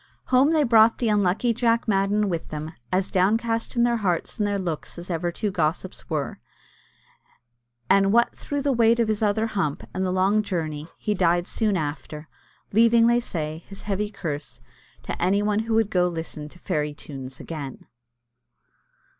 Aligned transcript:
Home 0.33 0.51
they 0.51 0.63
brought 0.63 0.97
the 0.97 1.09
unlucky 1.09 1.53
Jack 1.53 1.87
Madden 1.87 2.27
with 2.27 2.47
them, 2.49 2.71
as 2.91 3.11
downcast 3.11 3.75
in 3.75 3.83
their 3.83 3.97
hearts 3.97 4.39
and 4.39 4.47
their 4.47 4.57
looks 4.57 4.97
as 4.97 5.11
ever 5.11 5.31
two 5.31 5.51
gossips 5.51 6.09
were; 6.09 6.39
and 7.87 8.11
what 8.11 8.35
through 8.35 8.63
the 8.63 8.71
weight 8.73 8.99
of 8.99 9.07
his 9.09 9.21
other 9.21 9.45
hump, 9.45 9.83
and 9.93 10.03
the 10.03 10.09
long 10.09 10.41
journey, 10.41 10.87
he 10.97 11.13
died 11.13 11.45
soon 11.45 11.77
after, 11.77 12.27
leaving, 12.73 13.05
they 13.05 13.19
say, 13.19 13.63
his 13.67 13.83
heavy 13.83 14.09
curse 14.09 14.59
to 15.03 15.21
any 15.21 15.43
one 15.43 15.59
who 15.59 15.75
would 15.75 15.91
go 15.91 16.09
to 16.09 16.15
listen 16.15 16.49
to 16.49 16.57
fairy 16.57 16.95
tunes 16.95 17.39
again. 17.39 17.85